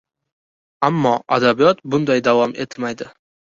[0.87, 3.11] Ammo adabiyot bunday davom etmaydi.